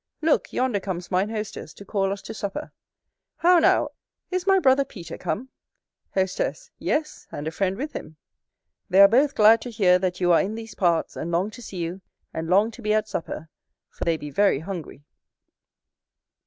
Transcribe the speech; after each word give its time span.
Look! 0.23 0.51
yonder 0.51 0.79
comes 0.79 1.11
mine 1.11 1.29
hostess, 1.29 1.75
to 1.75 1.85
call 1.85 2.11
us 2.11 2.23
to 2.23 2.33
supper. 2.33 2.71
How 3.37 3.59
now! 3.59 3.89
is 4.31 4.47
my 4.47 4.57
brother 4.57 4.83
Peter 4.83 5.15
come? 5.15 5.49
Hostess. 6.15 6.71
Yes, 6.79 7.27
and 7.31 7.47
a 7.47 7.51
friend 7.51 7.77
with 7.77 7.93
him. 7.93 8.17
They 8.89 8.99
are 8.99 9.07
both 9.07 9.35
glad 9.35 9.61
to 9.61 9.69
hear 9.69 9.99
that 9.99 10.19
you 10.19 10.31
are 10.31 10.41
in 10.41 10.55
these 10.55 10.73
parts; 10.73 11.15
and 11.15 11.29
long 11.29 11.51
to 11.51 11.61
see 11.61 11.77
you; 11.77 12.01
and 12.33 12.47
long 12.49 12.71
to 12.71 12.81
be 12.81 12.95
at 12.95 13.07
supper, 13.07 13.47
for 13.91 14.03
they 14.05 14.17
be 14.17 14.31
very 14.31 14.57
hungry. 14.61 15.03